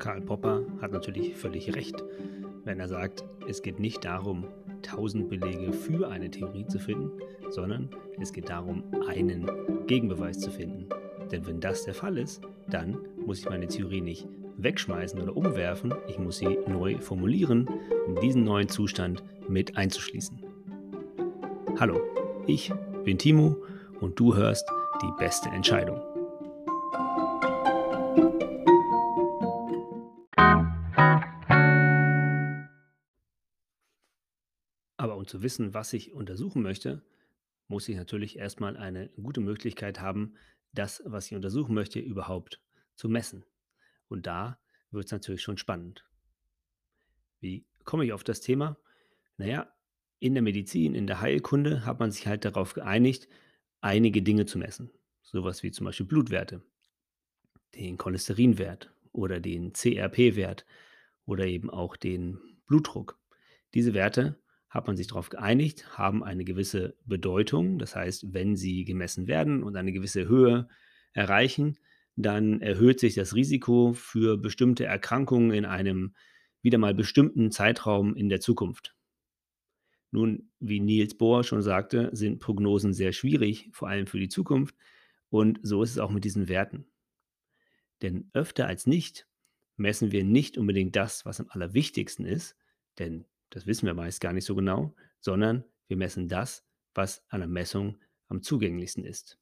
Karl 0.00 0.22
Popper 0.22 0.64
hat 0.80 0.92
natürlich 0.92 1.36
völlig 1.36 1.76
recht, 1.76 2.02
wenn 2.64 2.80
er 2.80 2.88
sagt, 2.88 3.22
es 3.46 3.62
geht 3.62 3.78
nicht 3.78 4.04
darum, 4.04 4.46
tausend 4.82 5.28
Belege 5.28 5.72
für 5.72 6.08
eine 6.08 6.30
Theorie 6.30 6.66
zu 6.66 6.78
finden, 6.78 7.12
sondern 7.50 7.90
es 8.18 8.32
geht 8.32 8.48
darum, 8.48 8.82
einen 9.06 9.48
Gegenbeweis 9.86 10.38
zu 10.38 10.50
finden. 10.50 10.88
Denn 11.30 11.46
wenn 11.46 11.60
das 11.60 11.84
der 11.84 11.94
Fall 11.94 12.16
ist, 12.16 12.40
dann 12.68 12.98
muss 13.26 13.40
ich 13.40 13.48
meine 13.48 13.68
Theorie 13.68 14.00
nicht 14.00 14.26
wegschmeißen 14.56 15.20
oder 15.20 15.36
umwerfen, 15.36 15.94
ich 16.08 16.18
muss 16.18 16.38
sie 16.38 16.58
neu 16.66 16.98
formulieren, 16.98 17.68
um 18.06 18.18
diesen 18.20 18.42
neuen 18.44 18.68
Zustand 18.68 19.22
mit 19.48 19.76
einzuschließen. 19.76 20.42
Hallo, 21.78 22.00
ich 22.46 22.72
bin 23.04 23.18
Timo 23.18 23.56
und 24.00 24.18
du 24.18 24.34
hörst 24.34 24.66
die 25.02 25.12
beste 25.18 25.50
Entscheidung. 25.50 26.00
Zu 35.30 35.42
wissen, 35.42 35.72
was 35.74 35.92
ich 35.92 36.12
untersuchen 36.12 36.60
möchte, 36.60 37.02
muss 37.68 37.88
ich 37.88 37.96
natürlich 37.96 38.36
erstmal 38.36 38.76
eine 38.76 39.10
gute 39.10 39.40
Möglichkeit 39.40 40.00
haben, 40.00 40.34
das, 40.72 41.02
was 41.06 41.26
ich 41.26 41.36
untersuchen 41.36 41.72
möchte, 41.72 42.00
überhaupt 42.00 42.60
zu 42.96 43.08
messen. 43.08 43.44
Und 44.08 44.26
da 44.26 44.58
wird 44.90 45.06
es 45.06 45.12
natürlich 45.12 45.42
schon 45.42 45.56
spannend. 45.56 46.04
Wie 47.38 47.64
komme 47.84 48.04
ich 48.04 48.12
auf 48.12 48.24
das 48.24 48.40
Thema? 48.40 48.76
Naja, 49.36 49.72
in 50.18 50.34
der 50.34 50.42
Medizin, 50.42 50.96
in 50.96 51.06
der 51.06 51.20
Heilkunde 51.20 51.86
hat 51.86 52.00
man 52.00 52.10
sich 52.10 52.26
halt 52.26 52.44
darauf 52.44 52.74
geeinigt, 52.74 53.28
einige 53.80 54.22
Dinge 54.22 54.46
zu 54.46 54.58
messen. 54.58 54.90
Sowas 55.22 55.62
wie 55.62 55.70
zum 55.70 55.86
Beispiel 55.86 56.06
Blutwerte, 56.06 56.60
den 57.76 57.98
Cholesterinwert 57.98 58.92
oder 59.12 59.38
den 59.38 59.72
CRP-Wert 59.72 60.66
oder 61.24 61.46
eben 61.46 61.70
auch 61.70 61.96
den 61.96 62.38
Blutdruck. 62.66 63.16
Diese 63.74 63.94
Werte 63.94 64.40
hat 64.70 64.86
man 64.86 64.96
sich 64.96 65.08
darauf 65.08 65.28
geeinigt, 65.28 65.98
haben 65.98 66.22
eine 66.22 66.44
gewisse 66.44 66.96
Bedeutung. 67.04 67.78
Das 67.78 67.96
heißt, 67.96 68.32
wenn 68.32 68.56
sie 68.56 68.84
gemessen 68.84 69.26
werden 69.26 69.62
und 69.62 69.76
eine 69.76 69.92
gewisse 69.92 70.28
Höhe 70.28 70.68
erreichen, 71.12 71.76
dann 72.16 72.60
erhöht 72.60 73.00
sich 73.00 73.14
das 73.14 73.34
Risiko 73.34 73.92
für 73.92 74.38
bestimmte 74.38 74.84
Erkrankungen 74.84 75.50
in 75.50 75.64
einem 75.64 76.14
wieder 76.62 76.78
mal 76.78 76.94
bestimmten 76.94 77.50
Zeitraum 77.50 78.14
in 78.14 78.28
der 78.28 78.40
Zukunft. 78.40 78.94
Nun, 80.12 80.50
wie 80.58 80.80
Niels 80.80 81.16
Bohr 81.16 81.44
schon 81.44 81.62
sagte, 81.62 82.10
sind 82.12 82.40
Prognosen 82.40 82.92
sehr 82.92 83.12
schwierig, 83.12 83.70
vor 83.72 83.88
allem 83.88 84.06
für 84.06 84.18
die 84.18 84.28
Zukunft. 84.28 84.76
Und 85.30 85.60
so 85.62 85.82
ist 85.82 85.90
es 85.90 85.98
auch 85.98 86.10
mit 86.10 86.24
diesen 86.24 86.48
Werten. 86.48 86.86
Denn 88.02 88.30
öfter 88.32 88.66
als 88.66 88.86
nicht 88.86 89.26
messen 89.76 90.12
wir 90.12 90.24
nicht 90.24 90.58
unbedingt 90.58 90.94
das, 90.94 91.24
was 91.24 91.40
am 91.40 91.46
allerwichtigsten 91.48 92.26
ist, 92.26 92.56
denn 92.98 93.24
das 93.50 93.66
wissen 93.66 93.86
wir 93.86 93.94
meist 93.94 94.20
gar 94.20 94.32
nicht 94.32 94.44
so 94.44 94.54
genau, 94.54 94.94
sondern 95.20 95.64
wir 95.88 95.96
messen 95.96 96.28
das, 96.28 96.64
was 96.94 97.24
an 97.28 97.40
der 97.40 97.48
Messung 97.48 97.98
am 98.28 98.42
zugänglichsten 98.42 99.04
ist. 99.04 99.38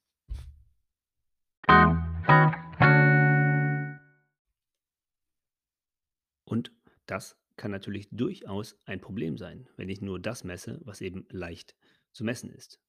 Und 6.45 6.73
das 7.07 7.37
kann 7.57 7.71
natürlich 7.71 8.09
durchaus 8.11 8.79
ein 8.87 9.01
Problem 9.01 9.37
sein, 9.37 9.69
wenn 9.77 9.89
ich 9.89 10.01
nur 10.01 10.19
das 10.19 10.45
messe, 10.45 10.81
was 10.83 11.01
eben 11.01 11.27
leicht 11.31 11.77
zu 12.13 12.25
messen 12.25 12.51
ist. 12.51 12.81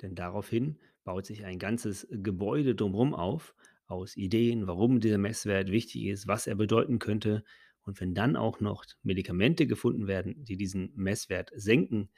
Denn 0.00 0.14
daraufhin 0.14 0.78
baut 1.04 1.26
sich 1.26 1.44
ein 1.44 1.58
ganzes 1.58 2.06
Gebäude 2.10 2.74
drumherum 2.74 3.14
auf, 3.14 3.54
aus 3.86 4.16
Ideen, 4.16 4.66
warum 4.66 5.00
dieser 5.00 5.18
Messwert 5.18 5.70
wichtig 5.70 6.04
ist, 6.06 6.26
was 6.26 6.46
er 6.46 6.54
bedeuten 6.54 6.98
könnte. 6.98 7.44
Und 7.84 8.00
wenn 8.00 8.14
dann 8.14 8.36
auch 8.36 8.60
noch 8.60 8.84
Medikamente 9.02 9.66
gefunden 9.66 10.06
werden, 10.06 10.44
die 10.44 10.56
diesen 10.56 10.92
Messwert 10.94 11.50
senken, 11.54 12.10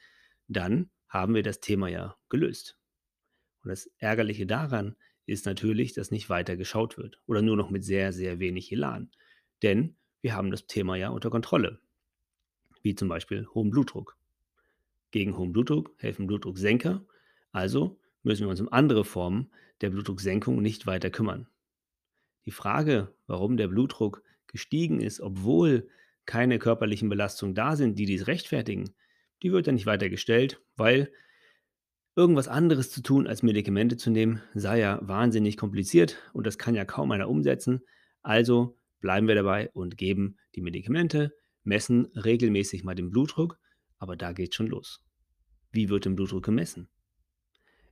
dann 0.47 0.91
haben 1.09 1.35
wir 1.35 1.43
das 1.43 1.61
Thema 1.61 1.89
ja 1.89 2.17
gelöst. 2.29 2.79
Und 3.63 3.71
das 3.71 3.91
Ärgerliche 3.99 4.47
daran 4.47 4.97
ist 5.27 5.47
natürlich, 5.47 5.95
dass 5.95 6.11
nicht 6.11 6.29
weiter 6.29 6.57
geschaut 6.57 6.99
wird 6.99 7.21
oder 7.27 7.41
nur 7.41 7.57
noch 7.57 7.71
mit 7.71 7.85
sehr, 7.85 8.13
sehr 8.13 8.39
wenig 8.39 8.71
Elan. 8.73 9.11
Denn 9.63 9.97
wir 10.21 10.35
haben 10.35 10.51
das 10.51 10.67
Thema 10.67 10.97
ja 10.97 11.09
unter 11.09 11.31
Kontrolle, 11.31 11.81
wie 12.83 12.95
zum 12.95 13.09
Beispiel 13.09 13.47
hohen 13.55 13.71
Blutdruck. 13.71 14.19
Gegen 15.11 15.37
hohen 15.39 15.53
Blutdruck 15.53 15.95
helfen 15.97 16.27
Blutdrucksenker, 16.27 17.07
also 17.53 18.01
müssen 18.23 18.43
wir 18.43 18.51
uns 18.51 18.61
um 18.61 18.73
andere 18.73 19.05
Formen 19.05 19.51
der 19.81 19.91
Blutdrucksenkung 19.91 20.61
nicht 20.61 20.87
weiter 20.87 21.11
kümmern. 21.11 21.49
Die 22.45 22.51
Frage, 22.51 23.15
warum 23.27 23.57
der 23.57 23.69
Blutdruck 23.69 24.23
gestiegen 24.55 25.01
ist, 25.01 25.21
obwohl 25.21 25.89
keine 26.27 26.61
körperlichen 26.61 27.09
Belastungen 27.09 27.57
da 27.57 27.75
sind, 27.75 27.99
die 27.99 28.07
dies 28.07 28.29
rechtfertigen, 28.29 28.95
die 29.43 29.51
wird 29.51 29.67
dann 29.67 29.75
nicht 29.75 29.85
weiter 29.85 30.09
gestellt, 30.09 30.63
weil 30.77 31.13
irgendwas 32.15 32.47
anderes 32.47 32.93
zu 32.93 33.03
tun, 33.03 33.27
als 33.27 33.43
Medikamente 33.43 33.97
zu 33.97 34.11
nehmen, 34.11 34.41
sei 34.55 34.79
ja 34.79 35.01
wahnsinnig 35.03 35.57
kompliziert 35.57 36.19
und 36.33 36.47
das 36.47 36.57
kann 36.57 36.77
ja 36.77 36.85
kaum 36.85 37.11
einer 37.11 37.29
umsetzen. 37.29 37.83
Also 38.23 38.79
bleiben 39.01 39.27
wir 39.27 39.35
dabei 39.35 39.71
und 39.73 39.97
geben 39.97 40.39
die 40.55 40.63
Medikamente, 40.63 41.35
messen 41.65 42.07
regelmäßig 42.15 42.85
mal 42.85 42.95
den 42.95 43.11
Blutdruck, 43.11 43.59
aber 43.99 44.15
da 44.15 44.33
geht 44.33 44.55
schon 44.55 44.69
los. 44.69 45.05
Wie 45.73 45.89
wird 45.89 46.05
der 46.05 46.11
Blutdruck 46.11 46.45
gemessen? 46.45 46.89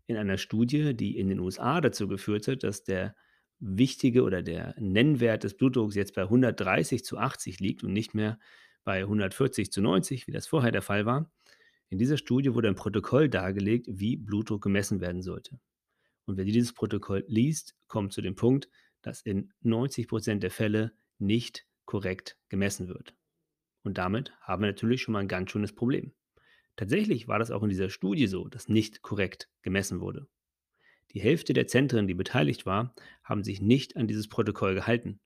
In 0.06 0.17
einer 0.17 0.39
Studie, 0.39 0.95
die 0.95 1.19
in 1.19 1.28
den 1.28 1.41
USA 1.41 1.81
dazu 1.81 2.06
geführt 2.06 2.47
hat, 2.47 2.62
dass 2.62 2.84
der 2.84 3.17
wichtige 3.62 4.25
oder 4.25 4.43
der 4.43 4.75
Nennwert 4.78 5.45
des 5.45 5.56
Blutdrucks 5.56 5.95
jetzt 5.95 6.15
bei 6.15 6.23
130 6.23 7.05
zu 7.05 7.17
80 7.17 7.61
liegt 7.61 7.84
und 7.84 7.93
nicht 7.93 8.12
mehr 8.12 8.39
bei 8.84 9.00
140 9.03 9.71
zu 9.71 9.81
90, 9.81 10.27
wie 10.27 10.33
das 10.33 10.49
vorher 10.49 10.73
der 10.73 10.83
Fall 10.83 11.06
war. 11.06 11.31
In 11.89 11.99
dieser 11.99 12.17
Studie 12.17 12.55
wurde 12.55 12.69
ein 12.69 12.75
Protokoll 12.75 13.28
dargelegt, 13.28 13.87
wie 13.89 14.17
Blutdruck 14.17 14.62
gemessen 14.62 15.01
werden 15.01 15.22
sollte. 15.22 15.61
Und 16.25 16.37
wer 16.37 16.45
dieses 16.45 16.72
Protokoll 16.72 17.25
liest, 17.28 17.77
kommt 17.87 18.12
zu 18.12 18.21
dem 18.21 18.34
Punkt, 18.34 18.69
dass 19.01 19.22
in 19.22 19.53
90 19.61 20.09
Prozent 20.09 20.43
der 20.43 20.51
Fälle 20.51 20.93
nicht 21.19 21.67
korrekt 21.84 22.39
gemessen 22.49 22.89
wird. 22.89 23.15
Und 23.84 23.99
damit 23.99 24.33
haben 24.41 24.62
wir 24.62 24.69
natürlich 24.69 25.03
schon 25.03 25.12
mal 25.12 25.21
ein 25.21 25.28
ganz 25.28 25.51
schönes 25.51 25.75
Problem. 25.75 26.12
Tatsächlich 26.77 27.28
war 27.28 27.39
das 27.39 27.51
auch 27.51 27.62
in 27.62 27.69
dieser 27.69 27.91
Studie 27.91 28.27
so, 28.27 28.49
dass 28.49 28.69
nicht 28.69 29.03
korrekt 29.03 29.49
gemessen 29.62 30.01
wurde. 30.01 30.27
Die 31.15 31.21
Hälfte 31.21 31.53
der 31.53 31.67
Zentren, 31.67 32.06
die 32.06 32.15
beteiligt 32.15 32.67
war, 32.67 32.95
haben 33.23 33.45
sich 33.45 33.61
nicht 33.61 33.97
an 33.97 34.06
dieses 34.06 34.28
Protokoll 34.28 34.75
gehalten. 34.75 35.21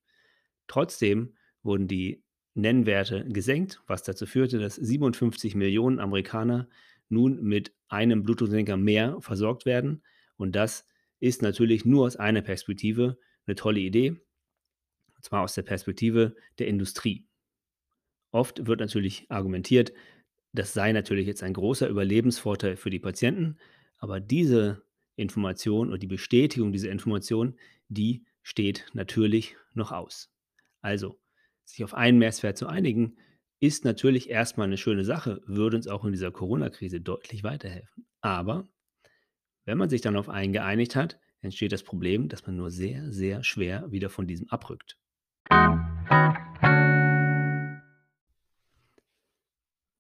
Trotzdem 0.67 1.35
wurden 1.63 1.89
die 1.89 2.23
Nennwerte 2.55 3.25
gesenkt, 3.29 3.83
was 3.87 4.03
dazu 4.03 4.27
führte, 4.27 4.59
dass 4.59 4.77
57 4.77 5.55
Millionen 5.55 6.01
Amerikaner 6.01 6.69
nun 7.09 7.43
mit 7.43 7.73
einem 7.89 8.23
Blutdrucksenker 8.23 8.77
mehr 8.77 9.21
versorgt 9.21 9.67
werden. 9.67 10.03
Und 10.37 10.57
das 10.57 10.87
ist 11.21 11.43
natürlich 11.43 11.85
nur 11.85 12.07
aus 12.07 12.17
einer 12.17 12.43
Perspektive 12.43 13.19
eine 13.47 13.55
tolle 13.55 13.81
Idee, 13.81 14.11
und 14.11 15.25
zwar 15.25 15.43
aus 15.43 15.55
der 15.55 15.63
Perspektive 15.63 16.35
der 16.59 16.67
Industrie. 16.67 17.27
Oft 18.33 18.67
wird 18.67 18.81
natürlich 18.81 19.27
argumentiert, 19.31 19.93
das 20.53 20.73
sei 20.73 20.93
natürlich 20.93 21.27
jetzt 21.27 21.43
ein 21.43 21.53
großer 21.53 21.89
Überlebensvorteil 21.89 22.77
für 22.77 22.91
die 22.91 22.99
Patienten, 22.99 23.59
aber 23.99 24.21
diese 24.21 24.86
Information 25.17 25.93
und 25.93 26.03
die 26.03 26.07
Bestätigung 26.07 26.73
dieser 26.73 26.91
Information, 26.91 27.57
die 27.89 28.25
steht 28.43 28.87
natürlich 28.93 29.57
noch 29.75 29.93
aus. 29.93 30.31
Also, 30.81 31.19
sich 31.65 31.83
auf 31.83 31.95
einen 31.95 32.19
Messwert 32.19 32.57
zu 32.57 32.69
einigen, 32.69 33.17
ist 33.59 33.85
natürlich 33.85 34.31
erstmal 34.31 34.67
eine 34.67 34.77
schöne 34.77 35.05
Sache, 35.05 35.43
würde 35.47 35.77
uns 35.77 35.89
auch 35.89 36.05
in 36.05 36.13
dieser 36.13 36.31
Corona-Krise 36.31 37.01
deutlich 37.01 37.43
weiterhelfen. 37.43 38.07
Aber 38.21 38.69
wenn 39.65 39.79
man 39.79 39.89
sich 39.89 40.01
dann 40.01 40.17
auf 40.17 40.29
einen 40.29 40.53
geeinigt 40.53 40.95
hat, 40.95 41.19
entsteht 41.41 41.73
das 41.73 41.83
Problem, 41.83 42.29
dass 42.29 42.47
man 42.47 42.57
nur 42.57 42.71
sehr, 42.71 43.11
sehr 43.13 43.43
schwer 43.43 43.91
wieder 43.91 44.11
von 44.11 44.27
diesem 44.27 44.49
abrückt. 44.51 44.99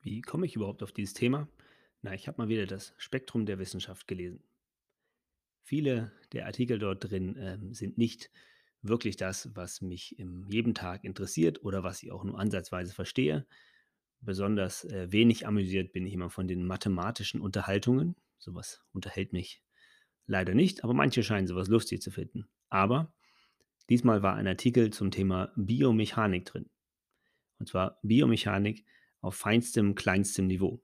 Wie 0.03 0.21
komme 0.23 0.47
ich 0.47 0.55
überhaupt 0.55 0.83
auf 0.83 0.93
dieses 0.93 1.15
Thema? 1.15 1.49
Na, 2.03 2.15
ich 2.15 2.29
habe 2.29 2.41
mal 2.41 2.49
wieder 2.49 2.67
das 2.67 2.95
Spektrum 2.97 3.47
der 3.47 3.59
Wissenschaft 3.59 4.07
gelesen. 4.07 4.45
Viele 5.67 6.13
der 6.33 6.47
Artikel 6.47 6.79
dort 6.79 7.11
drin 7.11 7.37
ähm, 7.39 7.75
sind 7.75 7.99
nicht 7.99 8.31
wirklich 8.83 9.17
das, 9.17 9.51
was 9.55 9.81
mich 9.81 10.19
im 10.19 10.47
jeden 10.49 10.75
Tag 10.75 11.03
interessiert 11.05 11.63
oder 11.63 11.83
was 11.83 12.03
ich 12.03 12.13
auch 12.13 12.25
nur 12.25 12.39
ansatzweise 12.39 12.95
verstehe. 12.95 13.47
Besonders 14.21 14.85
äh, 14.85 15.11
wenig 15.11 15.47
amüsiert 15.47 15.93
bin 15.93 16.07
ich 16.07 16.15
immer 16.15 16.31
von 16.31 16.47
den 16.47 16.65
mathematischen 16.67 17.41
Unterhaltungen. 17.41 18.15
Sowas 18.39 18.83
unterhält 18.93 19.33
mich 19.33 19.63
leider 20.27 20.55
nicht, 20.55 20.85
aber 20.85 20.95
manche 20.95 21.23
scheinen 21.23 21.47
sowas 21.47 21.69
lustig 21.69 22.01
zu 22.01 22.11
finden. 22.11 22.49
Aber 22.69 23.13
Diesmal 23.89 24.23
war 24.23 24.35
ein 24.35 24.49
Artikel 24.49 24.93
zum 24.93 25.11
Thema 25.11 25.53
Biomechanik 25.57 26.45
drin. 26.45 26.69
Und 27.59 27.69
zwar 27.69 27.99
Biomechanik 28.03 28.85
auf 29.21 29.37
feinstem, 29.37 29.95
kleinstem 29.95 30.47
Niveau. 30.47 30.83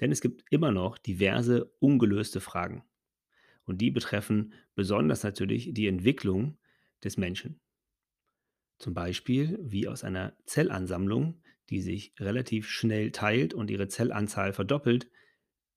Denn 0.00 0.10
es 0.10 0.20
gibt 0.20 0.44
immer 0.50 0.72
noch 0.72 0.96
diverse 0.98 1.66
ungelöste 1.80 2.40
Fragen. 2.40 2.82
Und 3.64 3.80
die 3.80 3.90
betreffen 3.90 4.52
besonders 4.74 5.22
natürlich 5.22 5.72
die 5.72 5.86
Entwicklung 5.86 6.58
des 7.02 7.16
Menschen. 7.16 7.60
Zum 8.78 8.94
Beispiel 8.94 9.58
wie 9.62 9.86
aus 9.86 10.02
einer 10.04 10.36
Zellansammlung, 10.44 11.40
die 11.70 11.80
sich 11.80 12.14
relativ 12.18 12.68
schnell 12.68 13.12
teilt 13.12 13.54
und 13.54 13.70
ihre 13.70 13.88
Zellanzahl 13.88 14.52
verdoppelt, 14.52 15.08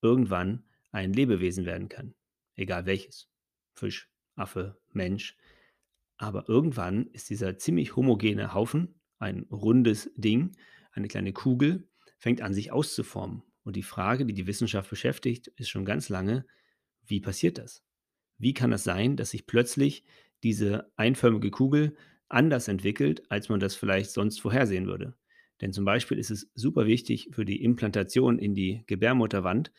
irgendwann 0.02 0.64
ein 0.92 1.14
Lebewesen 1.14 1.66
werden 1.66 1.90
kann. 1.90 2.16
Egal 2.56 2.86
welches. 2.86 3.30
Fisch, 3.74 4.10
Affe, 4.36 4.80
Mensch. 4.92 5.38
Aber 6.18 6.48
irgendwann 6.48 7.08
ist 7.08 7.30
dieser 7.30 7.58
ziemlich 7.58 7.96
homogene 7.96 8.54
Haufen, 8.54 9.00
ein 9.20 9.44
rundes 9.52 10.12
Ding, 10.16 10.56
eine 10.92 11.08
kleine 11.08 11.34
Kugel, 11.34 11.88
fängt 12.18 12.42
an 12.42 12.54
sich 12.54 12.72
auszuformen. 12.72 13.44
Und 13.64 13.76
die 13.76 13.84
Frage, 13.84 14.26
die 14.26 14.34
die 14.34 14.48
Wissenschaft 14.48 14.90
beschäftigt, 14.90 15.48
ist 15.48 15.70
schon 15.70 15.86
ganz 15.86 16.10
lange, 16.10 16.46
wie 17.07 17.19
passiert 17.19 17.57
das? 17.57 17.84
Wie 18.38 18.54
kann 18.54 18.74
es 18.74 18.84
sein, 18.84 19.16
dass 19.16 19.31
sich 19.31 19.48
plötzlich 19.48 20.04
diese 20.44 20.92
einförmige 20.96 21.52
Kugel 21.52 21.96
anders 22.28 22.68
entwickelt, 22.68 23.24
als 23.30 23.50
man 23.50 23.60
das 23.60 23.75
vielleicht 23.75 24.12
sonst 24.12 24.40
vorhersehen 24.40 24.88
würde? 24.88 25.16
Denn 25.62 25.72
zum 25.72 25.86
Beispiel 25.86 26.18
ist 26.18 26.31
es 26.31 26.52
super 26.54 26.86
wichtig 26.86 27.30
für 27.31 27.46
die 27.46 27.63
Implantation 27.63 28.40
in 28.40 28.54
die 28.54 28.84
Gebärmutterwand, 28.88 29.72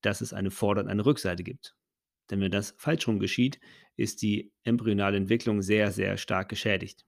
dass 0.00 0.20
es 0.20 0.32
eine 0.32 0.50
Vorder- 0.50 0.82
und 0.82 0.88
eine 0.88 1.04
Rückseite 1.04 1.42
gibt. 1.42 1.74
Denn 2.30 2.40
wenn 2.40 2.52
das 2.52 2.74
falsch 2.78 3.06
rum 3.08 3.18
geschieht, 3.18 3.58
ist 3.96 4.22
die 4.22 4.52
embryonale 4.62 5.16
Entwicklung 5.16 5.62
sehr, 5.62 5.90
sehr 5.90 6.16
stark 6.16 6.48
geschädigt. 6.48 7.04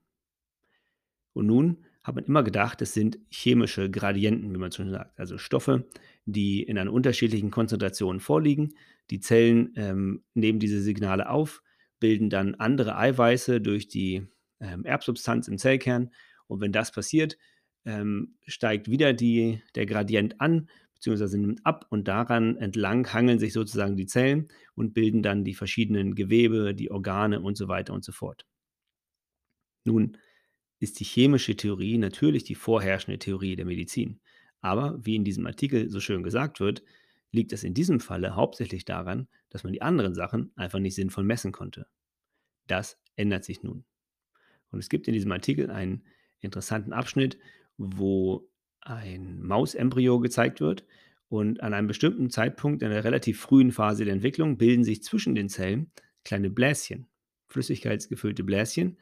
Und 1.33 1.47
nun 1.47 1.86
hat 2.07 2.15
man 2.15 2.23
immer 2.23 2.41
gedacht, 2.41 2.81
es 2.81 2.93
sind 2.93 3.19
chemische 3.29 3.91
Gradienten, 3.91 4.53
wie 4.53 4.57
man 4.57 4.71
schon 4.71 4.89
sagt, 4.89 5.19
also 5.19 5.37
Stoffe, 5.37 5.85
die 6.25 6.63
in 6.63 6.77
einer 6.77 6.93
unterschiedlichen 6.93 7.51
Konzentration 7.51 8.21
vorliegen. 8.21 8.75
Die 9.09 9.19
Zellen 9.19 9.73
ähm, 9.75 10.23
nehmen 10.33 10.59
diese 10.59 10.81
Signale 10.81 11.29
auf, 11.29 11.61
bilden 11.99 12.29
dann 12.29 12.55
andere 12.55 12.97
Eiweiße 12.97 13.59
durch 13.59 13.89
die 13.89 14.25
ähm, 14.61 14.85
Erbsubstanz 14.85 15.49
im 15.49 15.57
Zellkern. 15.57 16.11
Und 16.47 16.61
wenn 16.61 16.71
das 16.71 16.93
passiert, 16.93 17.37
ähm, 17.83 18.37
steigt 18.47 18.89
wieder 18.89 19.11
die, 19.11 19.61
der 19.75 19.85
Gradient 19.85 20.39
an, 20.39 20.69
beziehungsweise 20.93 21.37
nimmt 21.37 21.65
ab 21.65 21.87
und 21.89 22.07
daran 22.07 22.55
entlang 22.55 23.11
hangeln 23.11 23.37
sich 23.37 23.51
sozusagen 23.51 23.97
die 23.97 24.07
Zellen 24.07 24.47
und 24.75 24.93
bilden 24.93 25.23
dann 25.23 25.43
die 25.43 25.55
verschiedenen 25.55 26.15
Gewebe, 26.15 26.73
die 26.73 26.89
Organe 26.89 27.41
und 27.41 27.57
so 27.57 27.67
weiter 27.67 27.93
und 27.93 28.05
so 28.05 28.13
fort. 28.13 28.45
Nun 29.83 30.17
ist 30.79 30.99
die 30.99 31.05
chemische 31.05 31.55
Theorie 31.55 31.97
natürlich 31.97 32.43
die 32.43 32.55
vorherrschende 32.55 33.19
Theorie 33.19 33.55
der 33.55 33.65
Medizin. 33.65 34.19
Aber 34.61 34.97
wie 35.03 35.15
in 35.15 35.23
diesem 35.23 35.45
Artikel 35.45 35.89
so 35.89 35.99
schön 35.99 36.23
gesagt 36.23 36.59
wird, 36.59 36.83
liegt 37.31 37.53
es 37.53 37.63
in 37.63 37.73
diesem 37.73 37.99
Falle 37.99 38.35
hauptsächlich 38.35 38.85
daran, 38.85 39.27
dass 39.49 39.63
man 39.63 39.73
die 39.73 39.81
anderen 39.81 40.13
Sachen 40.13 40.51
einfach 40.55 40.79
nicht 40.79 40.95
sinnvoll 40.95 41.23
messen 41.23 41.51
konnte. 41.51 41.87
Das 42.67 42.99
ändert 43.15 43.43
sich 43.43 43.63
nun. 43.63 43.85
Und 44.71 44.79
es 44.79 44.89
gibt 44.89 45.07
in 45.07 45.13
diesem 45.13 45.31
Artikel 45.31 45.69
einen 45.69 46.03
interessanten 46.39 46.93
Abschnitt, 46.93 47.37
wo 47.77 48.49
ein 48.81 49.41
Mausembryo 49.41 50.19
gezeigt 50.19 50.61
wird 50.61 50.85
und 51.29 51.61
an 51.61 51.73
einem 51.73 51.87
bestimmten 51.87 52.29
Zeitpunkt 52.29 52.81
in 52.81 52.91
einer 52.91 53.03
relativ 53.03 53.39
frühen 53.39 53.71
Phase 53.71 54.05
der 54.05 54.13
Entwicklung 54.13 54.57
bilden 54.57 54.83
sich 54.83 55.03
zwischen 55.03 55.35
den 55.35 55.49
Zellen 55.49 55.91
kleine 56.23 56.49
Bläschen, 56.49 57.07
flüssigkeitsgefüllte 57.47 58.43
Bläschen. 58.43 58.97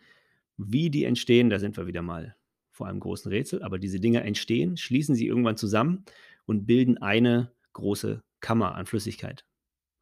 Wie 0.58 0.90
die 0.90 1.04
entstehen, 1.04 1.50
da 1.50 1.60
sind 1.60 1.78
wir 1.78 1.88
wieder 1.88 2.02
mal 2.02 2.36
vor 2.72 2.88
einem 2.88 3.00
großen 3.00 3.32
Rätsel, 3.32 3.64
aber 3.64 3.80
diese 3.80 4.00
Dinger 4.00 4.24
entstehen, 4.24 4.78
schließen 4.78 5.16
sie 5.16 5.28
irgendwann 5.28 5.58
zusammen 5.58 6.06
und 6.46 6.66
bilden 6.66 6.98
eine 6.98 7.52
große 7.74 8.22
Kammer 8.42 8.76
an 8.76 8.86
Flüssigkeit. 8.86 9.46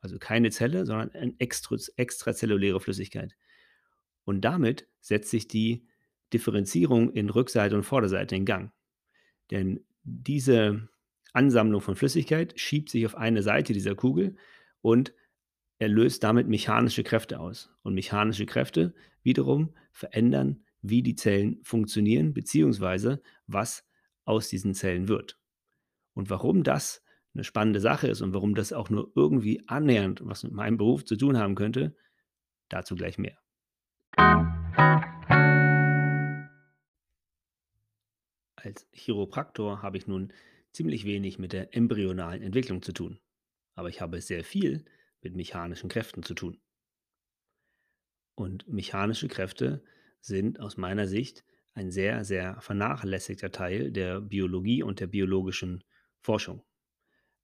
Also 0.01 0.19
keine 0.19 0.51
Zelle, 0.51 0.85
sondern 0.85 1.11
eine 1.11 1.33
extrazelluläre 1.39 2.79
Flüssigkeit. 2.79 3.35
Und 4.25 4.41
damit 4.41 4.87
setzt 4.99 5.29
sich 5.29 5.47
die 5.47 5.87
Differenzierung 6.33 7.11
in 7.11 7.29
Rückseite 7.29 7.75
und 7.75 7.83
Vorderseite 7.83 8.35
in 8.35 8.45
Gang. 8.45 8.71
Denn 9.51 9.85
diese 10.03 10.89
Ansammlung 11.31 11.81
von 11.81 11.95
Flüssigkeit 11.95 12.59
schiebt 12.59 12.89
sich 12.89 13.05
auf 13.05 13.15
eine 13.15 13.43
Seite 13.43 13.73
dieser 13.73 13.95
Kugel 13.95 14.35
und 14.81 15.13
er 15.79 15.87
löst 15.87 16.23
damit 16.23 16.47
mechanische 16.47 17.03
Kräfte 17.03 17.39
aus. 17.39 17.69
Und 17.81 17.93
mechanische 17.93 18.45
Kräfte 18.45 18.93
wiederum 19.23 19.73
verändern, 19.93 20.65
wie 20.81 21.01
die 21.01 21.15
Zellen 21.15 21.59
funktionieren, 21.63 22.33
beziehungsweise 22.33 23.21
was 23.47 23.87
aus 24.25 24.49
diesen 24.49 24.73
Zellen 24.73 25.07
wird. 25.07 25.39
Und 26.13 26.29
warum 26.29 26.63
das 26.63 27.01
eine 27.33 27.43
spannende 27.43 27.79
Sache 27.79 28.07
ist 28.07 28.21
und 28.21 28.33
warum 28.33 28.53
das 28.53 28.73
auch 28.73 28.89
nur 28.89 29.11
irgendwie 29.15 29.63
annähernd 29.67 30.21
was 30.23 30.43
mit 30.43 30.53
meinem 30.53 30.77
Beruf 30.77 31.05
zu 31.05 31.15
tun 31.15 31.37
haben 31.37 31.55
könnte, 31.55 31.95
dazu 32.69 32.95
gleich 32.95 33.17
mehr. 33.17 33.37
Als 38.55 38.87
Chiropraktor 38.93 39.81
habe 39.81 39.97
ich 39.97 40.07
nun 40.07 40.31
ziemlich 40.71 41.05
wenig 41.05 41.37
mit 41.37 41.53
der 41.53 41.75
embryonalen 41.75 42.41
Entwicklung 42.41 42.81
zu 42.81 42.93
tun, 42.93 43.19
aber 43.75 43.89
ich 43.89 43.99
habe 43.99 44.21
sehr 44.21 44.43
viel 44.43 44.85
mit 45.21 45.35
mechanischen 45.35 45.89
Kräften 45.89 46.23
zu 46.23 46.33
tun. 46.33 46.59
Und 48.35 48.67
mechanische 48.67 49.27
Kräfte 49.27 49.83
sind 50.21 50.59
aus 50.59 50.77
meiner 50.77 51.07
Sicht 51.07 51.43
ein 51.73 51.91
sehr, 51.91 52.23
sehr 52.23 52.59
vernachlässigter 52.61 53.51
Teil 53.51 53.91
der 53.91 54.21
Biologie 54.21 54.83
und 54.83 54.99
der 54.99 55.07
biologischen 55.07 55.83
Forschung. 56.21 56.63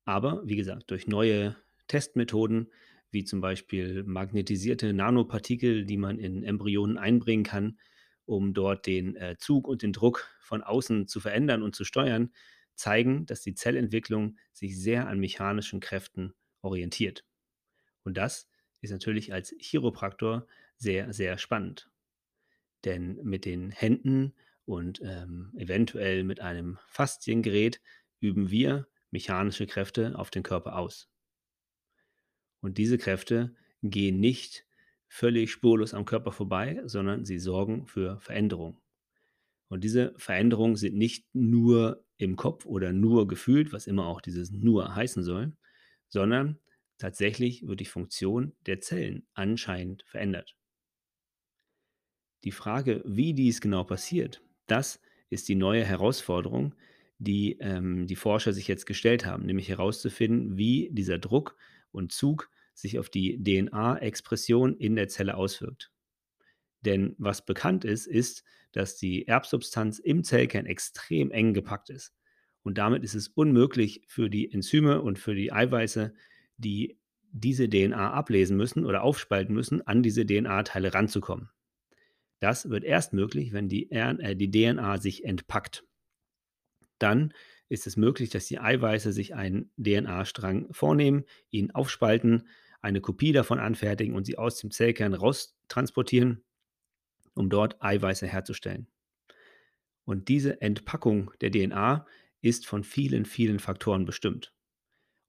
Aber 0.05 0.41
wie 0.45 0.55
gesagt, 0.55 0.89
durch 0.91 1.07
neue 1.07 1.55
Testmethoden, 1.87 2.71
wie 3.11 3.23
zum 3.23 3.41
Beispiel 3.41 4.03
magnetisierte 4.03 4.93
Nanopartikel, 4.93 5.85
die 5.85 5.97
man 5.97 6.19
in 6.19 6.43
Embryonen 6.43 6.97
einbringen 6.97 7.43
kann, 7.43 7.79
um 8.25 8.53
dort 8.53 8.85
den 8.85 9.15
äh, 9.15 9.35
Zug 9.37 9.67
und 9.67 9.81
den 9.81 9.93
Druck 9.93 10.29
von 10.41 10.61
außen 10.61 11.07
zu 11.07 11.19
verändern 11.19 11.63
und 11.63 11.75
zu 11.75 11.83
steuern, 11.83 12.31
zeigen, 12.75 13.25
dass 13.25 13.41
die 13.41 13.55
Zellentwicklung 13.55 14.37
sich 14.53 14.79
sehr 14.79 15.07
an 15.07 15.19
mechanischen 15.19 15.79
Kräften 15.79 16.33
orientiert. 16.61 17.25
Und 18.03 18.17
das 18.17 18.47
ist 18.81 18.91
natürlich 18.91 19.33
als 19.33 19.53
Chiropraktor 19.59 20.47
sehr, 20.79 21.13
sehr 21.13 21.37
spannend. 21.37 21.89
Denn 22.85 23.19
mit 23.23 23.45
den 23.45 23.71
Händen 23.71 24.33
und 24.65 25.01
ähm, 25.03 25.53
eventuell 25.57 26.23
mit 26.23 26.39
einem 26.39 26.79
Fasziengerät 26.87 27.81
üben 28.19 28.49
wir 28.49 28.87
mechanische 29.11 29.67
Kräfte 29.67 30.17
auf 30.17 30.29
den 30.29 30.43
Körper 30.43 30.77
aus. 30.77 31.09
Und 32.61 32.77
diese 32.77 32.97
Kräfte 32.97 33.55
gehen 33.81 34.19
nicht 34.19 34.65
völlig 35.07 35.51
spurlos 35.51 35.93
am 35.93 36.05
Körper 36.05 36.31
vorbei, 36.31 36.81
sondern 36.85 37.25
sie 37.25 37.39
sorgen 37.39 37.87
für 37.87 38.19
Veränderung. 38.19 38.79
Und 39.67 39.83
diese 39.83 40.13
Veränderungen 40.17 40.75
sind 40.75 40.95
nicht 40.95 41.27
nur 41.33 42.03
im 42.17 42.35
Kopf 42.35 42.65
oder 42.65 42.91
nur 42.91 43.27
gefühlt, 43.27 43.71
was 43.71 43.87
immer 43.87 44.07
auch 44.07 44.21
dieses 44.21 44.51
nur 44.51 44.95
heißen 44.95 45.23
soll, 45.23 45.53
sondern 46.09 46.59
tatsächlich 46.97 47.65
wird 47.65 47.79
die 47.79 47.85
Funktion 47.85 48.53
der 48.65 48.81
Zellen 48.81 49.27
anscheinend 49.33 50.03
verändert. 50.03 50.58
Die 52.43 52.51
Frage, 52.51 53.01
wie 53.05 53.33
dies 53.33 53.61
genau 53.61 53.83
passiert, 53.83 54.41
das 54.67 55.01
ist 55.29 55.49
die 55.49 55.55
neue 55.55 55.83
Herausforderung, 55.83 56.73
die 57.17 57.57
ähm, 57.59 58.07
die 58.07 58.15
Forscher 58.15 58.53
sich 58.53 58.67
jetzt 58.67 58.85
gestellt 58.85 59.25
haben, 59.25 59.45
nämlich 59.45 59.69
herauszufinden, 59.69 60.57
wie 60.57 60.89
dieser 60.91 61.17
Druck 61.17 61.55
und 61.91 62.11
Zug 62.11 62.49
sich 62.73 62.97
auf 62.97 63.09
die 63.09 63.41
DNA-Expression 63.43 64.77
in 64.77 64.95
der 64.95 65.09
Zelle 65.09 65.35
auswirkt. 65.35 65.91
Denn 66.81 67.15
was 67.17 67.45
bekannt 67.45 67.83
ist, 67.83 68.07
ist, 68.07 68.43
dass 68.71 68.95
die 68.95 69.27
Erbsubstanz 69.27 69.99
im 69.99 70.23
Zellkern 70.23 70.65
extrem 70.65 71.31
eng 71.31 71.53
gepackt 71.53 71.89
ist. 71.89 72.13
Und 72.63 72.77
damit 72.77 73.03
ist 73.03 73.15
es 73.15 73.27
unmöglich 73.27 74.03
für 74.07 74.29
die 74.29 74.51
Enzyme 74.51 75.01
und 75.01 75.19
für 75.19 75.35
die 75.35 75.51
Eiweiße, 75.51 76.13
die 76.57 76.97
diese 77.31 77.69
DNA 77.69 78.11
ablesen 78.13 78.55
müssen 78.57 78.85
oder 78.85 79.03
aufspalten 79.03 79.53
müssen, 79.53 79.85
an 79.85 80.03
diese 80.03 80.25
DNA-Teile 80.25 80.93
ranzukommen. 80.93 81.49
Das 82.39 82.69
wird 82.69 82.83
erst 82.83 83.13
möglich, 83.13 83.51
wenn 83.51 83.67
die, 83.67 83.91
äh, 83.91 84.35
die 84.35 84.49
DNA 84.49 84.97
sich 84.97 85.25
entpackt. 85.25 85.85
Dann 86.97 87.33
ist 87.69 87.85
es 87.85 87.97
möglich, 87.97 88.29
dass 88.29 88.47
die 88.47 88.59
Eiweiße 88.59 89.13
sich 89.13 89.35
einen 89.35 89.71
DNA-Strang 89.77 90.73
vornehmen, 90.73 91.23
ihn 91.49 91.71
aufspalten, 91.71 92.47
eine 92.81 93.01
Kopie 93.01 93.31
davon 93.31 93.59
anfertigen 93.59 94.15
und 94.15 94.25
sie 94.25 94.37
aus 94.37 94.57
dem 94.57 94.71
Zellkern 94.71 95.13
raustransportieren, 95.13 96.43
um 97.35 97.49
dort 97.49 97.81
Eiweiße 97.81 98.25
herzustellen. 98.25 98.87
Und 100.05 100.27
diese 100.27 100.61
Entpackung 100.61 101.31
der 101.41 101.51
DNA 101.51 102.07
ist 102.41 102.65
von 102.65 102.83
vielen, 102.83 103.25
vielen 103.25 103.59
Faktoren 103.59 104.05
bestimmt. 104.05 104.53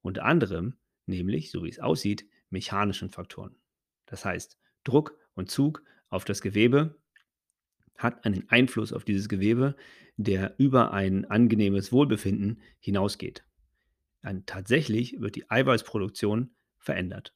Unter 0.01 0.25
anderem, 0.25 0.77
nämlich, 1.05 1.51
so 1.51 1.63
wie 1.63 1.69
es 1.69 1.79
aussieht, 1.79 2.25
mechanischen 2.49 3.09
Faktoren. 3.09 3.55
Das 4.07 4.25
heißt, 4.25 4.57
Druck 4.83 5.17
und 5.35 5.51
Zug 5.51 5.83
auf 6.09 6.25
das 6.25 6.41
Gewebe 6.41 7.00
hat 8.01 8.25
einen 8.25 8.49
Einfluss 8.49 8.93
auf 8.93 9.03
dieses 9.03 9.29
Gewebe, 9.29 9.75
der 10.17 10.55
über 10.57 10.93
ein 10.93 11.25
angenehmes 11.25 11.91
Wohlbefinden 11.91 12.61
hinausgeht. 12.79 13.43
Und 14.23 14.47
tatsächlich 14.47 15.19
wird 15.19 15.35
die 15.35 15.49
Eiweißproduktion 15.49 16.51
verändert. 16.77 17.33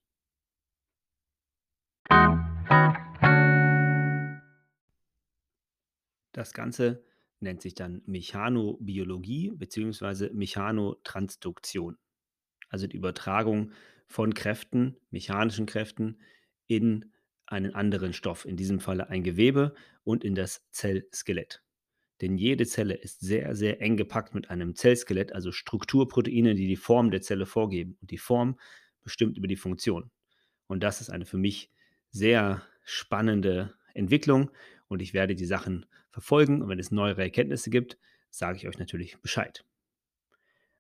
Das 6.32 6.54
Ganze 6.54 7.04
nennt 7.40 7.62
sich 7.62 7.76
dann 7.76 8.02
Mechanobiologie 8.06 9.52
beziehungsweise 9.56 10.32
Mechanotransduktion, 10.34 11.98
also 12.70 12.88
die 12.88 12.98
Übertragung 12.98 13.72
von 14.08 14.34
Kräften, 14.34 14.98
mechanischen 15.10 15.66
Kräften 15.66 16.20
in 16.68 17.12
einen 17.48 17.76
anderen 17.76 18.14
Stoff, 18.14 18.46
in 18.46 18.58
diesem 18.58 18.80
Falle 18.80 19.10
ein 19.10 19.24
Gewebe 19.24 19.76
und 20.04 20.24
in 20.24 20.36
das 20.36 20.66
Zellskelett. 20.72 21.62
Denn 22.22 22.38
jede 22.38 22.66
Zelle 22.66 22.94
ist 22.94 23.20
sehr, 23.20 23.56
sehr 23.56 23.82
eng 23.82 23.98
gepackt 23.98 24.34
mit 24.34 24.50
einem 24.50 24.76
Zellskelett, 24.76 25.34
also 25.34 25.52
Strukturproteine, 25.52 26.56
die 26.56 26.68
die 26.68 26.78
Form 26.78 27.12
der 27.12 27.22
Zelle 27.22 27.46
vorgeben. 27.46 27.98
Und 28.02 28.12
die 28.12 28.18
Form 28.18 28.58
bestimmt 29.04 29.38
über 29.38 29.48
die 29.48 29.58
Funktion. 29.58 30.12
Und 30.68 30.82
das 30.82 31.02
ist 31.02 31.10
eine 31.10 31.26
für 31.26 31.38
mich 31.38 31.72
sehr 32.10 32.64
spannende 32.84 33.74
Entwicklung 33.94 34.52
und 34.88 35.02
ich 35.02 35.14
werde 35.14 35.36
die 35.36 35.46
Sachen 35.46 35.86
verfolgen 36.10 36.62
und 36.62 36.70
wenn 36.70 36.80
es 36.80 36.92
neuere 36.92 37.24
Erkenntnisse 37.24 37.70
gibt, 37.70 37.98
sage 38.30 38.58
ich 38.58 38.68
euch 38.68 38.80
natürlich 38.80 39.20
Bescheid. 39.22 39.66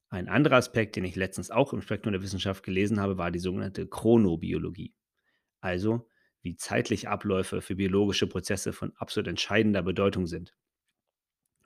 Ein 0.10 0.29
anderer 0.29 0.57
Aspekt, 0.57 0.95
den 0.95 1.03
ich 1.03 1.15
letztens 1.15 1.51
auch 1.51 1.74
im 1.74 1.81
Spektrum 1.81 2.13
der 2.13 2.22
Wissenschaft 2.22 2.63
gelesen 2.63 3.00
habe, 3.00 3.17
war 3.17 3.31
die 3.31 3.39
sogenannte 3.39 3.88
Chronobiologie. 3.88 4.93
Also 5.62 6.07
wie 6.45 6.55
zeitliche 6.55 7.09
Abläufe 7.09 7.59
für 7.59 7.75
biologische 7.75 8.27
Prozesse 8.27 8.71
von 8.71 8.93
absolut 8.97 9.27
entscheidender 9.27 9.81
Bedeutung 9.81 10.27
sind. 10.27 10.55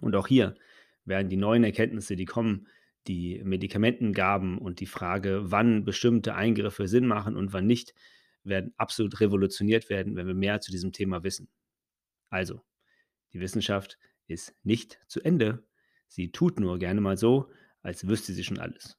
Und 0.02 0.16
auch 0.16 0.26
hier 0.26 0.56
werden 1.04 1.28
die 1.28 1.38
neuen 1.38 1.66
Erkenntnisse, 1.66 2.16
die 2.16 2.26
kommen, 2.26 2.68
die 3.06 3.42
Medikamentengaben 3.44 4.58
und 4.58 4.80
die 4.80 4.86
Frage, 4.86 5.52
wann 5.52 5.84
bestimmte 5.84 6.34
Eingriffe 6.34 6.88
Sinn 6.88 7.08
machen 7.08 7.36
und 7.36 7.52
wann 7.52 7.68
nicht, 7.68 7.94
werden 8.46 8.74
absolut 8.78 9.20
revolutioniert 9.20 9.90
werden, 9.90 10.16
wenn 10.16 10.28
wir 10.28 10.34
mehr 10.34 10.62
zu 10.62 10.72
diesem 10.72 10.94
Thema 10.94 11.24
wissen. 11.24 11.50
Also, 12.30 12.62
die 13.34 13.42
Wissenschaft 13.42 14.00
ist 14.28 14.56
nicht 14.64 15.02
zu 15.08 15.20
Ende. 15.20 15.66
Sie 16.08 16.32
tut 16.32 16.58
nur 16.58 16.80
gerne 16.80 17.02
mal 17.02 17.18
so, 17.18 17.52
als 17.82 18.08
wüsste 18.08 18.32
sie 18.32 18.46
schon 18.46 18.60
alles. 18.60 18.98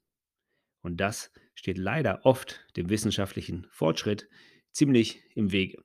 Und 0.83 0.99
das 0.99 1.33
steht 1.55 1.79
leider 1.79 2.27
oft 2.27 2.67
dem 2.77 2.91
wissenschaftlichen 2.91 3.67
Fortschritt 3.71 4.29
ziemlich 4.73 5.23
im 5.35 5.53
Wege. 5.53 5.83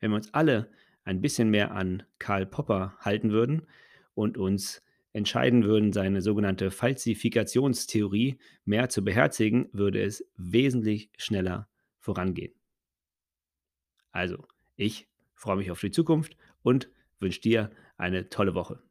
Wenn 0.00 0.10
wir 0.10 0.16
uns 0.16 0.32
alle 0.34 0.70
ein 1.04 1.20
bisschen 1.20 1.50
mehr 1.50 1.72
an 1.72 2.02
Karl 2.18 2.46
Popper 2.46 2.96
halten 3.00 3.30
würden 3.30 3.66
und 4.14 4.38
uns 4.38 4.82
entscheiden 5.12 5.64
würden, 5.64 5.92
seine 5.92 6.22
sogenannte 6.22 6.70
Falsifikationstheorie 6.70 8.38
mehr 8.64 8.88
zu 8.88 9.02
beherzigen, 9.02 9.68
würde 9.72 10.02
es 10.02 10.24
wesentlich 10.36 11.10
schneller 11.16 11.68
vorangehen. 11.98 12.54
Also, 14.12 14.46
ich 14.76 15.08
freue 15.34 15.56
mich 15.56 15.70
auf 15.70 15.80
die 15.80 15.90
Zukunft 15.90 16.36
und 16.62 16.88
wünsche 17.18 17.40
dir 17.40 17.70
eine 17.96 18.28
tolle 18.28 18.54
Woche. 18.54 18.82